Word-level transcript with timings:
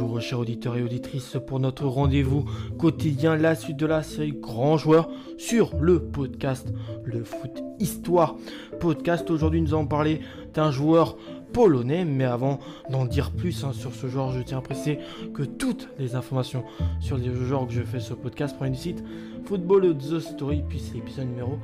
Bonjour 0.00 0.20
chers 0.20 0.38
auditeurs 0.38 0.76
et 0.76 0.82
auditrices 0.82 1.36
pour 1.44 1.58
notre 1.58 1.86
rendez-vous 1.86 2.44
quotidien, 2.78 3.36
la 3.36 3.56
suite 3.56 3.78
de 3.78 3.86
la 3.86 4.04
série 4.04 4.30
Grand 4.30 4.76
Joueur 4.76 5.08
sur 5.38 5.74
le 5.74 6.00
podcast 6.00 6.72
Le 7.02 7.24
Foot 7.24 7.64
Histoire. 7.80 8.36
Podcast, 8.78 9.28
aujourd'hui 9.28 9.60
nous 9.60 9.74
allons 9.74 9.88
parler 9.88 10.20
d'un 10.54 10.70
joueur 10.70 11.16
polonais, 11.52 12.04
mais 12.04 12.22
avant 12.22 12.60
d'en 12.90 13.06
dire 13.06 13.32
plus 13.32 13.64
hein, 13.64 13.72
sur 13.72 13.92
ce 13.92 14.06
joueur, 14.06 14.30
je 14.30 14.40
tiens 14.40 14.58
à 14.58 14.60
préciser 14.60 15.00
que 15.34 15.42
toutes 15.42 15.88
les 15.98 16.14
informations 16.14 16.62
sur 17.00 17.16
les 17.16 17.34
joueurs 17.34 17.66
que 17.66 17.72
je 17.72 17.82
fais 17.82 17.98
sur 17.98 18.14
le 18.14 18.22
podcast 18.22 18.54
proviennent 18.54 18.76
du 18.76 18.80
site 18.80 19.02
Football 19.46 19.98
The 19.98 20.20
Story, 20.20 20.62
puis 20.68 20.78
c'est 20.78 20.94
l'épisode 20.94 21.26
numéro 21.26 21.58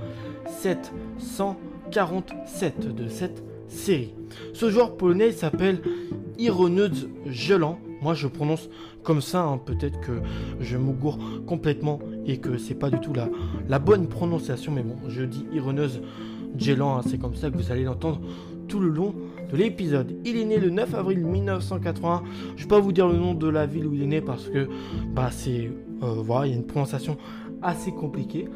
747 0.48 2.96
de 2.96 3.06
cette 3.06 3.44
série. 3.68 4.12
Ce 4.54 4.70
joueur 4.70 4.96
polonais 4.96 5.30
s'appelle 5.30 5.80
Ironeusz 6.36 7.06
Gelan. 7.26 7.78
Moi 8.04 8.12
je 8.12 8.26
prononce 8.28 8.68
comme 9.02 9.22
ça, 9.22 9.44
hein. 9.44 9.56
peut-être 9.56 9.98
que 9.98 10.20
je 10.60 10.76
m'ougoure 10.76 11.18
complètement 11.46 12.00
et 12.26 12.36
que 12.36 12.58
c'est 12.58 12.74
pas 12.74 12.90
du 12.90 13.00
tout 13.00 13.14
la, 13.14 13.78
bonne 13.78 14.08
prononciation, 14.08 14.72
mais 14.72 14.82
bon, 14.82 14.96
je 15.08 15.22
dis 15.22 15.46
Ironeusz 15.54 16.02
Gelan, 16.58 16.98
hein. 16.98 17.00
c'est 17.08 17.16
comme 17.16 17.34
ça 17.34 17.48
que 17.50 17.56
vous 17.56 17.72
allez 17.72 17.84
l'entendre 17.84 18.20
tout 18.68 18.78
le 18.78 18.90
long 18.90 19.14
de 19.50 19.56
l'épisode. 19.56 20.14
Il 20.26 20.36
est 20.36 20.44
né 20.44 20.58
le 20.58 20.68
9 20.68 20.94
avril 20.94 21.24
1981. 21.24 22.22
Je 22.56 22.64
vais 22.64 22.68
pas 22.68 22.78
vous 22.78 22.92
dire 22.92 23.08
le 23.08 23.16
nom 23.16 23.32
de 23.32 23.48
la 23.48 23.64
ville 23.64 23.86
où 23.86 23.94
il 23.94 24.02
est 24.02 24.06
né 24.06 24.20
parce 24.20 24.50
que 24.50 24.68
bah 25.14 25.30
c'est 25.30 25.70
euh, 26.02 26.06
voilà, 26.18 26.46
il 26.46 26.50
y 26.50 26.52
a 26.52 26.56
une 26.56 26.66
prononciation 26.66 27.16
assez 27.62 27.90
compliquée. 27.90 28.50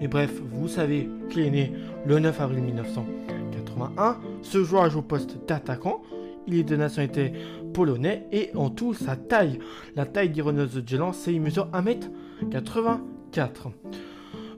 Mais 0.00 0.06
bref, 0.06 0.40
vous 0.52 0.68
savez 0.68 1.08
qu'il 1.28 1.42
est 1.42 1.50
né 1.50 1.72
le 2.06 2.20
9 2.20 2.40
avril 2.40 2.62
1981. 2.62 4.18
Ce 4.42 4.62
joueur 4.62 4.88
joue 4.90 5.00
au 5.00 5.02
poste 5.02 5.38
d'attaquant. 5.48 6.02
Il 6.46 6.56
est 6.56 6.64
de 6.64 6.76
nationalité 6.76 7.32
polonais 7.72 8.26
et 8.32 8.50
en 8.54 8.70
tout 8.70 8.94
sa 8.94 9.16
taille. 9.16 9.58
La 9.96 10.06
taille 10.06 10.30
d'Ironeusz 10.30 10.82
Jelan, 10.86 11.12
c'est 11.12 11.32
il 11.32 11.40
mesure 11.40 11.68
1m84. 11.72 13.72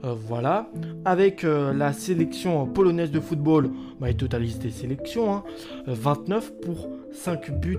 Euh, 0.03 0.13
voilà. 0.13 0.69
Avec 1.03 1.43
euh, 1.43 1.73
la 1.73 1.93
sélection 1.93 2.67
polonaise 2.67 3.11
de 3.11 3.19
football, 3.19 3.71
bah, 3.99 4.09
il 4.09 4.15
totalise 4.15 4.59
des 4.59 4.69
sélections. 4.69 5.43
29 5.87 6.51
hein. 6.51 6.55
pour 6.61 6.89
5 7.11 7.59
buts 7.59 7.77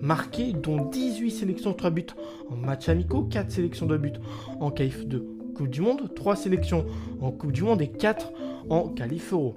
marqués, 0.00 0.52
dont 0.52 0.86
18 0.86 1.30
sélections, 1.30 1.72
3 1.72 1.90
buts 1.90 2.06
en 2.50 2.56
match 2.56 2.88
amicaux, 2.88 3.22
4 3.22 3.50
sélections 3.50 3.86
de 3.86 3.96
buts 3.96 4.12
en 4.60 4.70
qualif 4.70 5.06
de 5.06 5.24
Coupe 5.54 5.68
du 5.68 5.80
Monde, 5.80 6.12
3 6.14 6.36
sélections 6.36 6.86
en 7.20 7.30
Coupe 7.30 7.52
du 7.52 7.62
Monde 7.62 7.82
et 7.82 7.88
4 7.88 8.32
en 8.68 8.88
qualif 8.88 9.32
euro. 9.32 9.54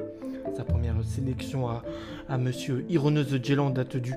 Sa 0.55 0.63
première 0.63 0.95
sélection 1.03 1.67
à, 1.67 2.37
Monsieur 2.37 2.85
Ironeuse 2.87 3.39
Djelan 3.41 3.71
date 3.71 3.97
du 3.97 4.13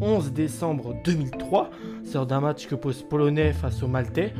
11 0.00 0.32
décembre 0.32 0.94
2003. 1.04 1.70
C'est 2.04 2.22
d'un 2.26 2.40
match 2.40 2.66
que 2.66 2.74
pose 2.74 3.02
Polonais 3.02 3.52
face 3.54 3.82
au 3.82 3.88
Maltais. 3.88 4.34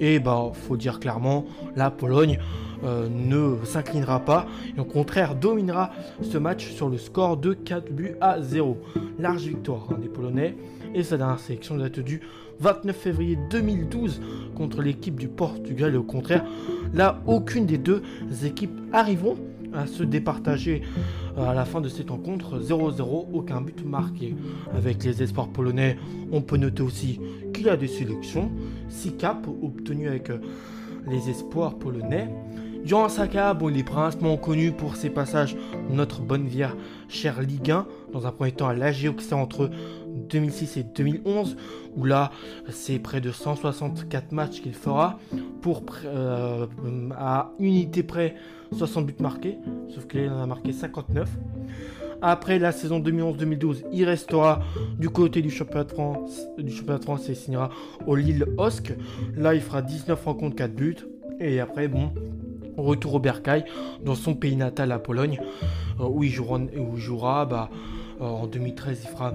Et 0.00 0.18
bah, 0.18 0.50
faut 0.52 0.76
dire 0.78 1.00
clairement, 1.00 1.44
la 1.76 1.90
Pologne 1.90 2.38
euh, 2.84 3.08
ne 3.10 3.64
s'inclinera 3.64 4.20
pas 4.20 4.46
et 4.76 4.80
au 4.80 4.84
contraire 4.84 5.34
dominera 5.34 5.90
ce 6.22 6.38
match 6.38 6.70
sur 6.72 6.88
le 6.88 6.98
score 6.98 7.36
de 7.36 7.52
4 7.52 7.92
buts 7.92 8.16
à 8.20 8.40
0. 8.40 8.78
Large 9.18 9.46
victoire 9.46 9.86
hein, 9.90 9.98
des 10.00 10.08
Polonais 10.08 10.56
et 10.94 11.02
sa 11.02 11.16
dernière 11.18 11.38
sélection 11.38 11.76
date 11.76 12.00
du 12.00 12.22
29 12.60 12.96
février 12.96 13.38
2012 13.50 14.20
contre 14.56 14.80
l'équipe 14.80 15.18
du 15.18 15.28
Portugal 15.28 15.94
et 15.94 15.98
au 15.98 16.02
contraire, 16.02 16.44
là 16.92 17.20
aucune 17.26 17.66
des 17.66 17.78
deux 17.78 18.02
équipes 18.44 18.78
arriveront 18.92 19.36
à 19.74 19.86
se 19.86 20.02
départager 20.02 20.82
à 21.36 21.54
la 21.54 21.64
fin 21.64 21.80
de 21.80 21.88
cette 21.88 22.10
rencontre 22.10 22.60
0-0, 22.60 23.26
aucun 23.32 23.60
but 23.60 23.84
marqué. 23.84 24.34
Avec 24.74 25.02
les 25.04 25.22
espoirs 25.22 25.48
polonais, 25.48 25.96
on 26.32 26.40
peut 26.40 26.56
noter 26.56 26.82
aussi 26.82 27.20
qu'il 27.52 27.66
y 27.66 27.70
a 27.70 27.76
des 27.76 27.88
sélections, 27.88 28.50
6 28.88 29.16
caps 29.16 29.48
obtenus 29.62 30.08
avec 30.08 30.30
euh, 30.30 30.38
les 31.08 31.30
espoirs 31.30 31.76
polonais. 31.78 32.28
Durant 32.84 33.08
sa 33.08 33.54
bon, 33.54 33.70
il 33.70 33.78
est 33.78 33.82
principalement 33.82 34.36
connu 34.36 34.70
pour 34.70 34.96
ses 34.96 35.08
passages 35.08 35.56
notre 35.90 36.20
bonne 36.20 36.46
vieille 36.46 36.68
chère 37.08 37.40
Ligue 37.40 37.70
1, 37.70 37.86
dans 38.12 38.26
un 38.26 38.30
premier 38.30 38.52
temps 38.52 38.68
à 38.68 38.74
l'AG 38.74 39.10
entre 39.32 39.70
2006 40.34 40.76
et 40.78 40.82
2011, 40.82 41.56
où 41.96 42.04
là, 42.04 42.32
c'est 42.68 42.98
près 42.98 43.20
de 43.20 43.30
164 43.30 44.32
matchs 44.32 44.60
qu'il 44.60 44.74
fera, 44.74 45.18
pour 45.62 45.84
euh, 46.04 46.66
à 47.16 47.52
unité 47.60 48.02
près 48.02 48.34
60 48.72 49.06
buts 49.06 49.14
marqués, 49.20 49.58
sauf 49.88 50.06
qu'il 50.08 50.28
en 50.28 50.42
a 50.42 50.46
marqué 50.46 50.72
59. 50.72 51.30
Après 52.20 52.58
la 52.58 52.72
saison 52.72 52.98
2011-2012, 53.00 53.84
il 53.92 54.04
restera 54.04 54.62
du 54.98 55.08
côté 55.08 55.40
du 55.40 55.50
championnat 55.50 55.84
de 55.84 55.92
France, 55.92 56.42
du 56.58 56.72
championnat 56.72 56.98
de 56.98 57.04
France 57.04 57.28
et 57.28 57.34
signera 57.34 57.70
au 58.06 58.16
Lille 58.16 58.46
Osc. 58.56 58.92
Là, 59.36 59.54
il 59.54 59.60
fera 59.60 59.82
19 59.82 60.24
rencontres, 60.24 60.56
4 60.56 60.74
buts. 60.74 60.96
Et 61.38 61.60
après, 61.60 61.86
bon, 61.86 62.10
retour 62.76 63.14
au 63.14 63.20
Bercail, 63.20 63.64
dans 64.04 64.14
son 64.14 64.34
pays 64.34 64.56
natal, 64.56 64.88
la 64.88 64.98
Pologne, 64.98 65.38
euh, 66.00 66.08
où 66.08 66.24
il 66.24 66.30
jouera, 66.30 66.58
où 66.58 66.96
il 66.96 67.00
jouera 67.00 67.46
bah, 67.46 67.70
euh, 68.20 68.24
en 68.24 68.46
2013, 68.46 69.00
il 69.04 69.08
fera 69.08 69.34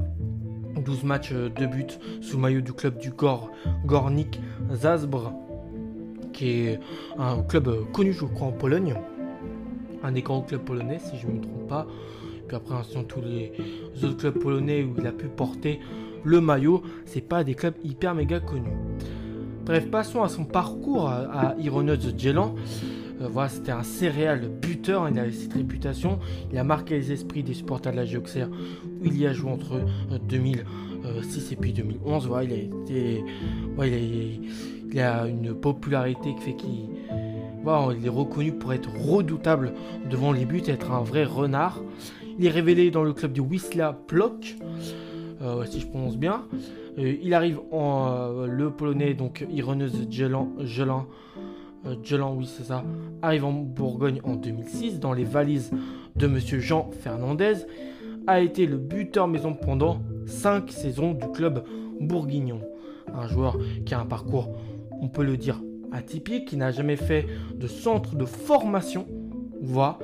12 0.75 1.03
matchs 1.03 1.31
euh, 1.34 1.50
de 1.50 1.66
but 1.66 2.00
sous 2.22 2.38
maillot 2.38 2.62
du 2.62 2.74
club 2.74 2.97
du 2.97 3.12
Gor, 3.12 3.52
Gornik 3.85 4.40
Zazbr, 4.74 5.31
qui 6.34 6.50
est 6.50 6.80
un 7.18 7.41
club 7.44 7.69
connu, 7.91 8.13
je 8.13 8.25
crois, 8.25 8.47
en 8.47 8.52
Pologne. 8.52 8.96
Un 10.03 10.12
des 10.13 10.22
grands 10.22 10.41
clubs 10.41 10.62
polonais, 10.62 11.00
si 11.00 11.18
je 11.18 11.28
ne 11.28 11.34
me 11.34 11.41
trompe 11.41 11.68
pas. 11.68 11.85
Puis 12.47 12.56
après, 12.56 12.84
sont 12.84 13.03
tous 13.03 13.22
les 13.22 13.52
autres 14.03 14.18
clubs 14.18 14.40
polonais 14.40 14.84
où 14.84 14.96
il 14.97 15.06
a 15.06 15.12
pu 15.12 15.28
porter 15.28 15.80
le 16.24 16.41
maillot, 16.41 16.84
c'est 17.06 17.22
pas 17.22 17.44
des 17.44 17.53
clubs 17.56 17.75
hyper 17.84 18.16
méga 18.16 18.40
connus. 18.40 18.78
Bref, 19.66 19.90
passons 19.91 20.24
à 20.24 20.30
son 20.30 20.46
parcours 20.46 21.09
à, 21.09 21.51
à 21.51 21.56
Ironeusz 21.59 22.13
Djelan. 22.18 22.56
Euh, 23.22 23.28
voilà, 23.28 23.50
c'était 23.50 23.72
un 23.72 23.84
céréal 23.84 24.50
buteur, 24.62 25.07
il 25.09 25.19
avait 25.19 25.31
cette 25.31 25.53
réputation. 25.53 26.19
Il 26.52 26.57
a 26.57 26.63
marqué 26.63 26.96
les 26.96 27.12
esprits 27.12 27.44
des 27.44 27.53
supporters 27.53 27.91
de 27.91 27.97
la 27.97 28.06
Géoxère 28.06 28.50
où 28.50 29.06
il 29.06 29.16
y 29.18 29.28
a 29.28 29.34
joué 29.34 29.52
entre 29.52 29.81
2006 30.28 30.66
euh, 31.06 31.22
et 31.52 31.56
puis 31.56 31.74
2011. 31.74 32.28
Voilà, 32.28 32.44
il, 32.44 32.53
a 35.00 35.28
une 35.28 35.53
popularité 35.53 36.34
qui 36.35 36.41
fait 36.41 36.56
qu'il 36.56 36.90
est 38.06 38.09
reconnu 38.09 38.53
pour 38.53 38.74
être 38.74 38.90
redoutable 38.97 39.74
devant 40.09 40.31
les 40.31 40.46
buts, 40.46 40.63
être 40.66 40.91
un 40.91 41.01
vrai 41.01 41.25
renard. 41.25 41.81
Il 42.38 42.46
est 42.46 42.51
révélé 42.51 42.90
dans 42.90 43.03
le 43.03 43.13
club 43.13 43.34
du 43.34 43.41
Wisla 43.41 44.00
Plock, 44.07 44.56
euh, 45.41 45.66
si 45.66 45.81
je 45.81 45.88
prononce 45.88 46.18
bien. 46.18 46.46
il 46.97 47.34
arrive 47.34 47.59
en 47.72 48.46
le 48.46 48.72
polonais, 48.72 49.13
donc 49.13 49.46
Jelan, 50.09 50.50
Jelan 50.59 51.07
euh, 51.85 51.95
oui 52.35 52.45
c'est 52.45 52.63
ça, 52.63 52.84
arrive 53.22 53.45
en 53.45 53.51
Bourgogne 53.51 54.22
en 54.23 54.35
2006 54.35 55.00
dans 55.00 55.13
les 55.13 55.23
valises 55.23 55.72
de 56.16 56.28
Monsieur 56.28 56.59
Jean 56.59 56.90
Fernandez, 56.91 57.66
a 58.28 58.41
été 58.41 58.66
le 58.66 58.78
buteur 58.78 59.28
maison 59.28 59.53
pendant 59.53 60.01
5 60.25 60.72
saisons 60.72 61.13
du 61.13 61.28
club 61.31 61.63
bourguignon. 62.00 62.62
Un 63.13 63.28
joueur 63.28 63.57
qui 63.85 63.94
a 63.94 64.00
un 64.00 64.06
parcours, 64.06 64.50
on 65.01 65.07
peut 65.07 65.23
le 65.23 65.38
dire, 65.38 65.62
atypique, 65.91 66.50
qui 66.50 66.57
n'a 66.57 66.72
jamais 66.72 66.95
fait 66.95 67.25
de 67.56 67.68
centre 67.68 68.16
de 68.16 68.25
formation, 68.25 69.07
voit 69.62 70.00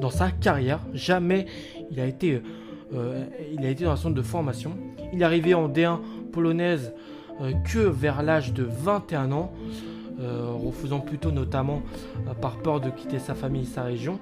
dans 0.00 0.10
sa 0.10 0.30
carrière, 0.30 0.80
jamais 0.92 1.46
il 1.90 2.00
a 2.00 2.06
été, 2.06 2.42
euh, 2.94 3.24
dans 3.80 3.90
un 3.90 3.96
centre 3.96 4.14
de 4.14 4.22
formation. 4.22 4.76
Il 5.12 5.22
est 5.22 5.24
arrivé 5.24 5.54
en 5.54 5.68
D1 5.68 6.00
polonaise 6.32 6.92
euh, 7.40 7.52
que 7.64 7.78
vers 7.78 8.22
l'âge 8.22 8.52
de 8.52 8.64
21 8.64 9.32
ans. 9.32 9.52
Euh, 10.20 10.52
refusant 10.52 11.00
plutôt 11.00 11.32
notamment 11.32 11.82
euh, 12.28 12.34
par 12.34 12.58
peur 12.58 12.80
de 12.80 12.88
quitter 12.88 13.18
sa 13.18 13.34
famille 13.34 13.64
sa 13.64 13.82
région, 13.82 14.20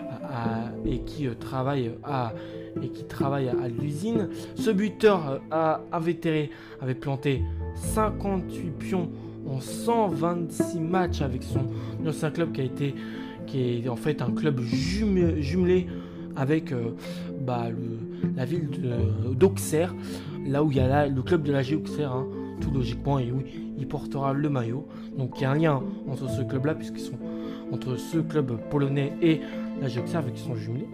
euh, 0.00 0.86
et 0.86 1.00
qui 1.00 1.28
travaille 1.38 1.92
à 2.02 2.32
à, 2.80 3.68
l'usine. 3.68 4.30
Ce 4.54 4.70
buteur 4.70 5.40
avait, 5.50 6.50
avait 6.80 6.94
planté 6.94 7.42
58 7.74 8.70
pions 8.70 9.10
en 9.46 9.60
126 9.60 10.80
matchs 10.80 11.20
avec 11.20 11.42
son 11.42 11.66
ancien 12.06 12.30
club 12.30 12.52
qui 12.52 12.62
a 12.62 12.64
été 12.64 12.94
qui 13.46 13.84
est 13.84 13.88
en 13.88 13.96
fait 13.96 14.22
un 14.22 14.30
club 14.30 14.60
jumelé 14.62 15.86
avec 16.36 16.74
bah, 17.40 17.66
la 18.34 18.44
ville 18.46 18.70
d'Auxerre, 19.36 19.94
là 20.46 20.64
où 20.64 20.70
il 20.70 20.78
y 20.78 20.80
a 20.80 21.06
le 21.06 21.22
club 21.22 21.42
de 21.42 21.52
la 21.52 21.60
Auxerre, 21.60 22.12
hein, 22.12 22.26
tout 22.60 22.70
logiquement, 22.70 23.18
et 23.18 23.30
oui, 23.32 23.44
il 23.78 23.86
portera 23.86 24.32
le 24.32 24.48
maillot. 24.48 24.86
Donc 25.16 25.38
il 25.38 25.42
y 25.42 25.44
a 25.44 25.50
un 25.50 25.54
lien 25.54 25.82
entre 26.08 26.28
ce 26.28 26.42
club-là, 26.42 26.74
puisqu'ils 26.74 27.00
sont 27.00 27.18
entre 27.72 27.96
ce 27.96 28.18
club 28.18 28.56
polonais 28.70 29.12
et 29.22 29.40
la 29.80 29.88
Auxerre, 29.88 30.24
qui 30.32 30.40
sont 30.40 30.54
jumelés. 30.54 30.88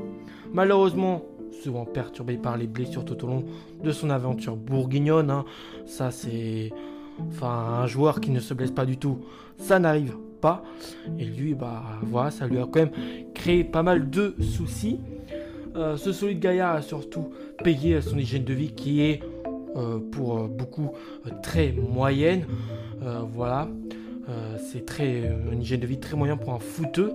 Malheureusement, 0.52 1.22
souvent 1.62 1.84
perturbé 1.84 2.36
par 2.36 2.56
les 2.56 2.66
blessures 2.66 3.04
tout 3.04 3.24
au 3.24 3.28
long 3.28 3.44
de 3.82 3.92
son 3.92 4.10
aventure 4.10 4.56
bourguignonne, 4.56 5.30
hein. 5.30 5.44
ça 5.86 6.10
c'est... 6.10 6.72
Enfin, 7.28 7.82
un 7.82 7.86
joueur 7.86 8.20
qui 8.20 8.30
ne 8.30 8.40
se 8.40 8.54
blesse 8.54 8.70
pas 8.70 8.86
du 8.86 8.96
tout, 8.96 9.18
ça 9.58 9.78
n'arrive 9.78 10.16
pas. 10.40 10.62
Et 11.18 11.24
lui, 11.26 11.54
bah 11.54 11.82
voilà, 12.02 12.30
ça 12.30 12.46
lui 12.46 12.58
a 12.58 12.62
quand 12.62 12.80
même 12.80 12.92
créé 13.34 13.62
pas 13.62 13.82
mal 13.82 14.08
de 14.08 14.34
soucis. 14.40 14.98
Euh, 15.76 15.98
ce 15.98 16.12
solide 16.12 16.40
gaillard 16.40 16.76
a 16.76 16.82
surtout 16.82 17.28
payé 17.62 18.00
son 18.00 18.18
hygiène 18.18 18.44
de 18.44 18.54
vie 18.54 18.72
qui 18.72 19.02
est 19.02 19.20
pour 20.12 20.48
beaucoup 20.48 20.90
très 21.42 21.72
moyenne. 21.72 22.44
voilà. 23.32 23.68
c'est 24.58 24.84
très 24.86 25.22
une 25.52 25.62
hygiène 25.62 25.80
de 25.80 25.86
vie 25.86 25.98
très 25.98 26.16
moyen 26.16 26.36
pour 26.36 26.52
un 26.52 26.58
footeux, 26.58 27.12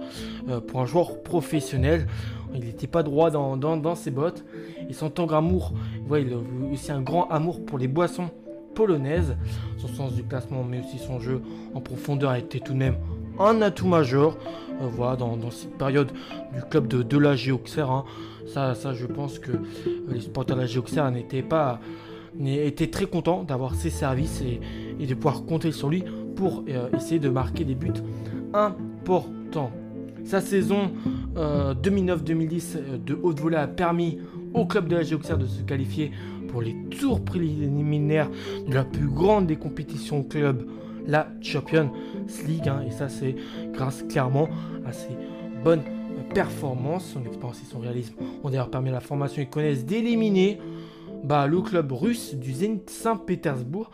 pour 0.68 0.82
un 0.82 0.86
joueur 0.86 1.22
professionnel. 1.24 2.08
Il 2.54 2.62
n'était 2.62 2.88
pas 2.88 3.04
droit 3.04 3.32
dans, 3.32 3.58
dans, 3.58 3.96
ses 3.96 4.12
bottes. 4.12 4.46
Et 4.90 4.94
son 4.94 5.10
tendre 5.10 5.34
amour, 5.36 5.74
il 6.10 6.34
a 6.34 6.38
aussi 6.72 6.92
un 6.92 7.02
grand 7.02 7.28
amour 7.30 7.66
pour 7.66 7.78
les 7.78 7.88
boissons 7.88 8.30
polonaises. 8.74 9.36
Son 9.78 9.88
sens 9.88 10.14
du 10.14 10.24
classement, 10.24 10.64
mais 10.64 10.80
aussi 10.80 11.00
son 11.00 11.20
jeu 11.20 11.42
en 11.74 11.82
profondeur 11.82 12.30
a 12.30 12.40
été 12.40 12.60
tout 12.60 12.74
de 12.74 12.78
même 12.78 12.96
un 13.40 13.62
atout 13.62 13.88
majeur. 13.88 14.38
Euh, 14.82 14.88
voilà, 14.92 15.16
dans, 15.16 15.52
cette 15.52 15.78
période 15.78 16.12
du 16.54 16.62
club 16.70 16.88
de, 16.88 17.02
de 17.02 17.18
la 17.18 17.36
Géoxer. 17.36 17.82
Hein. 17.82 18.04
Ça, 18.46 18.76
ça, 18.76 18.94
je 18.94 19.06
pense 19.06 19.40
que 19.40 19.52
les 20.10 20.20
supporters 20.20 20.56
de 20.56 20.62
la 20.62 20.68
Géoxer 20.68 21.10
n'étaient 21.12 21.42
pas 21.42 21.80
étaient 22.44 22.90
très 22.90 23.06
contents 23.06 23.44
d'avoir 23.44 23.76
ses 23.76 23.90
services 23.90 24.42
et, 24.42 25.06
de 25.06 25.14
pouvoir 25.14 25.46
compter 25.46 25.72
sur 25.72 25.90
lui 25.90 26.04
pour 26.36 26.64
euh, 26.70 26.90
essayer 26.96 27.20
de 27.20 27.30
marquer 27.30 27.64
des 27.64 27.76
buts 27.76 27.92
importants. 28.54 29.72
Sa 30.24 30.42
saison 30.42 30.92
2009-2010 31.36 32.78
euh, 32.78 32.98
de 32.98 33.18
haute 33.22 33.40
volée 33.40 33.58
a 33.58 33.68
permis 33.68 34.20
au 34.54 34.66
club 34.66 34.88
de 34.88 34.96
la 34.96 35.04
Géoxer 35.04 35.38
de 35.38 35.46
se 35.46 35.62
qualifier 35.62 36.12
pour 36.48 36.62
les 36.62 36.76
tours 37.00 37.24
préliminaires 37.24 38.30
de 38.68 38.74
la 38.74 38.84
plus 38.84 39.08
grande 39.08 39.48
des 39.48 39.58
compétitions 39.58 40.24
club 40.24 40.66
la 41.08 41.28
Champions 41.42 41.92
League. 42.48 42.68
Hein, 42.68 42.84
et 42.88 42.92
ça, 42.92 43.10
c'est 43.10 43.36
grâce 43.74 44.04
clairement 44.04 44.48
à 44.86 44.92
ses 44.92 45.16
bonnes 45.64 45.84
performances. 46.34 47.12
Son 47.14 47.24
expérience 47.26 47.62
et 47.62 47.66
son 47.66 47.80
réalisme 47.80 48.16
ont 48.44 48.50
d'ailleurs 48.50 48.70
permis 48.70 48.90
à 48.90 48.94
la 48.94 49.00
formation 49.00 49.44
connaissent 49.46 49.86
d'éliminer 49.86 50.60
bah, 51.26 51.48
le 51.48 51.62
club 51.62 51.92
russe 51.92 52.36
du 52.36 52.54
Zenit 52.54 52.84
Saint-Pétersbourg 52.88 53.92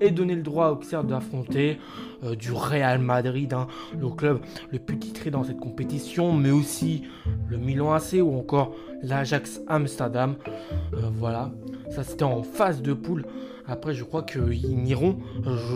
et 0.00 0.10
donner 0.10 0.34
le 0.34 0.42
droit 0.42 0.66
à 0.66 0.72
Auxerre 0.72 1.04
d'affronter 1.04 1.78
euh, 2.24 2.34
du 2.34 2.52
Real 2.52 2.98
Madrid, 2.98 3.52
hein, 3.54 3.68
le 3.98 4.08
club 4.08 4.40
le 4.70 4.78
plus 4.78 4.98
titré 4.98 5.30
dans 5.30 5.44
cette 5.44 5.60
compétition, 5.60 6.32
mais 6.32 6.50
aussi 6.50 7.04
le 7.48 7.56
Milan 7.56 7.92
AC 7.92 8.14
ou 8.20 8.36
encore 8.36 8.74
l'Ajax 9.02 9.62
Amsterdam. 9.66 10.34
Euh, 10.94 11.10
voilà, 11.18 11.52
ça 11.90 12.02
c'était 12.02 12.24
en 12.24 12.42
phase 12.42 12.82
de 12.82 12.92
poule. 12.92 13.24
Après, 13.66 13.94
je 13.94 14.04
crois 14.04 14.22
qu'ils 14.22 14.76
n'iront, 14.76 15.16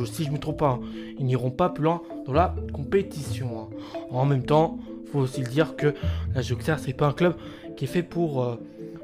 si 0.04 0.24
je 0.24 0.28
ne 0.28 0.34
me 0.34 0.38
trompe 0.38 0.58
pas, 0.58 0.72
hein, 0.72 0.80
ils 1.18 1.24
n'iront 1.24 1.50
pas 1.50 1.70
plus 1.70 1.84
loin 1.84 2.02
dans 2.26 2.34
la 2.34 2.54
compétition. 2.74 3.60
Hein. 3.60 3.68
En 4.10 4.26
même 4.26 4.44
temps, 4.44 4.78
faut 5.10 5.20
aussi 5.20 5.40
le 5.40 5.48
dire 5.48 5.74
que 5.74 5.94
la 6.34 6.40
Auxerre, 6.52 6.78
c'est 6.78 6.92
pas 6.92 7.06
un 7.06 7.12
club 7.12 7.34
qui 7.76 7.84
est 7.84 7.88
fait 7.88 8.02
pour, 8.02 8.42
euh, 8.42 8.56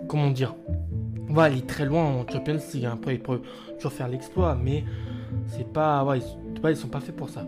comment 0.07 0.31
dire, 0.31 0.55
va 1.35 1.45
aller 1.45 1.63
très 1.63 1.85
loin 1.85 2.05
en 2.05 2.27
Champions 2.27 2.59
League. 2.73 2.87
Après, 2.87 3.17
ils 3.17 3.23
peuvent 3.23 3.43
toujours 3.77 3.93
faire 3.93 4.09
l'exploit, 4.09 4.57
mais 4.61 4.85
c'est 5.49 5.71
pas, 5.71 6.05
ouais, 6.05 6.21
ils, 6.21 6.71
ils 6.71 6.77
sont 6.77 6.89
pas 6.89 7.01
faits 7.01 7.17
pour 7.17 7.29
ça. 7.29 7.47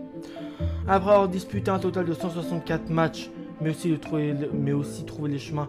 Après 0.87 1.11
avoir 1.11 1.27
disputé 1.27 1.71
un 1.71 1.79
total 1.79 2.05
de 2.05 2.13
164 2.13 2.89
matchs, 2.89 3.29
mais 3.61 3.71
aussi, 3.71 3.97
trouver, 3.97 4.33
les 5.27 5.39
chemins 5.39 5.67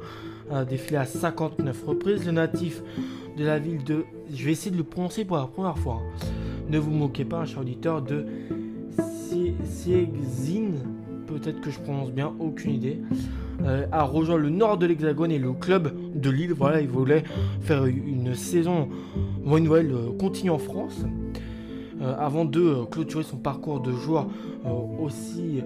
à 0.50 0.64
défiler 0.64 0.98
à 0.98 1.04
59 1.04 1.84
reprises, 1.86 2.26
le 2.26 2.32
natif 2.32 2.82
de 3.36 3.44
la 3.44 3.58
ville 3.58 3.82
de. 3.84 4.04
Je 4.30 4.44
vais 4.44 4.52
essayer 4.52 4.70
de 4.70 4.76
le 4.76 4.84
prononcer 4.84 5.24
pour 5.24 5.36
la 5.36 5.46
première 5.46 5.78
fois. 5.78 6.02
Hein. 6.02 6.26
Ne 6.68 6.78
vous 6.78 6.90
moquez 6.90 7.24
pas, 7.24 7.44
cher 7.46 7.60
auditeur, 7.60 8.02
de 8.02 8.26
Siegzin. 9.64 10.72
Peut-être 11.26 11.60
que 11.60 11.70
je 11.70 11.78
prononce 11.80 12.10
bien, 12.10 12.32
aucune 12.38 12.72
idée. 12.72 13.00
Euh, 13.64 13.86
a 13.90 14.04
rejoint 14.04 14.36
le 14.36 14.50
nord 14.50 14.78
de 14.78 14.86
l'Hexagone 14.86 15.32
et 15.32 15.38
le 15.38 15.52
club 15.52 15.92
de 16.14 16.30
Lille. 16.30 16.52
Voilà, 16.52 16.80
il 16.80 16.88
voulait 16.88 17.24
faire 17.60 17.86
une 17.86 18.34
saison, 18.34 18.88
une 19.44 19.64
nouvelle 19.64 19.92
euh, 19.92 20.16
continue 20.18 20.50
en 20.50 20.58
France. 20.58 21.04
Euh, 22.00 22.14
avant 22.16 22.44
de 22.44 22.84
clôturer 22.92 23.24
son 23.24 23.38
parcours 23.38 23.80
de 23.80 23.90
joueur 23.90 24.28
aussi 25.00 25.62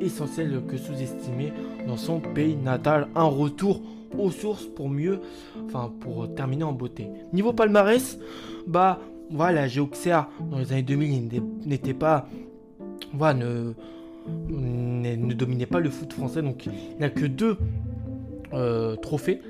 essentiel 0.00 0.62
que 0.66 0.76
sous-estimé 0.76 1.52
dans 1.86 1.96
son 1.96 2.18
pays 2.18 2.56
natal. 2.56 3.06
Un 3.14 3.24
retour 3.24 3.82
aux 4.18 4.32
sources 4.32 4.64
pour 4.64 4.88
mieux, 4.88 5.20
enfin 5.66 5.92
pour 6.00 6.34
terminer 6.34 6.64
en 6.64 6.72
beauté. 6.72 7.06
Niveau 7.32 7.52
palmarès, 7.52 8.18
bah 8.66 8.98
voilà, 9.30 9.68
Géoxer 9.68 10.22
dans 10.50 10.58
les 10.58 10.72
années 10.72 10.82
2000 10.82 11.42
n'était 11.66 11.94
pas, 11.94 12.26
voilà, 13.12 13.34
ne, 13.34 13.72
ne, 15.14 15.34
dominait 15.34 15.66
pas 15.66 15.80
le 15.80 15.90
foot 15.90 16.12
français, 16.12 16.42
donc 16.42 16.66
il 16.66 16.72
n'a 16.98 17.10
que 17.10 17.26
deux 17.26 17.56
euh, 18.52 18.96
trophées. 18.96 19.40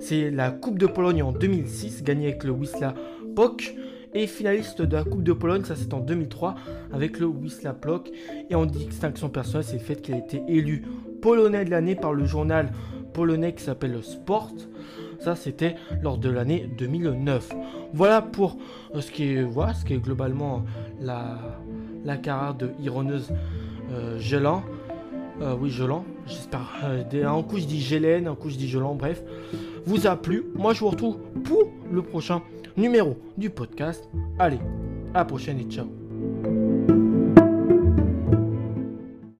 C'est 0.00 0.30
la 0.30 0.50
Coupe 0.50 0.78
de 0.78 0.86
Pologne 0.86 1.22
en 1.22 1.32
2006, 1.32 2.02
gagnée 2.02 2.28
avec 2.28 2.44
le 2.44 2.52
Wisla 2.52 2.94
Pok, 3.36 3.74
et 4.14 4.26
finaliste 4.26 4.80
de 4.80 4.96
la 4.96 5.04
Coupe 5.04 5.24
de 5.24 5.32
Pologne, 5.32 5.64
ça 5.64 5.74
c'est 5.74 5.92
en 5.92 6.00
2003 6.00 6.54
avec 6.92 7.18
le 7.18 7.26
Wisla 7.26 7.74
Plock. 7.74 8.10
Et 8.48 8.54
en 8.54 8.64
distinction 8.64 9.28
personnelle, 9.28 9.64
c'est 9.64 9.78
le 9.78 9.82
fait 9.82 10.00
qu'il 10.00 10.14
a 10.14 10.18
été 10.18 10.40
élu 10.46 10.84
polonais 11.20 11.64
de 11.64 11.70
l'année 11.70 11.96
par 11.96 12.12
le 12.12 12.24
journal 12.24 12.70
polonais 13.12 13.54
qui 13.54 13.64
s'appelle 13.64 14.02
Sport. 14.02 14.52
Ça, 15.18 15.34
c'était 15.36 15.76
lors 16.02 16.18
de 16.18 16.28
l'année 16.28 16.70
2009. 16.78 17.50
Voilà 17.92 18.22
pour 18.22 18.58
euh, 18.94 19.00
ce 19.00 19.10
qui 19.10 19.24
est, 19.24 19.98
globalement 19.98 20.64
la, 21.00 21.38
la 22.04 22.16
carrière 22.16 22.54
de 22.54 22.70
Ironeuse 22.80 23.32
euh, 23.90 24.18
Gelan. 24.18 24.62
Euh, 25.40 25.56
oui, 25.60 25.70
Gelan, 25.70 26.04
j'espère. 26.26 26.70
un 26.82 27.42
coup 27.42 27.58
je 27.58 27.64
dis 27.64 27.80
Gélène, 27.80 28.28
un 28.28 28.34
coup 28.34 28.50
je 28.50 28.56
dis 28.56 28.68
Gelan, 28.68 28.94
bref. 28.94 29.22
Vous 29.86 30.06
a 30.06 30.16
plu. 30.16 30.44
Moi, 30.54 30.72
je 30.72 30.80
vous 30.80 30.88
retrouve 30.88 31.18
pour 31.44 31.64
le 31.90 32.02
prochain 32.02 32.40
numéro 32.76 33.16
du 33.36 33.50
podcast. 33.50 34.08
Allez, 34.38 34.58
à 35.12 35.18
la 35.18 35.24
prochaine 35.24 35.58
et 35.58 35.64
ciao. 35.64 36.03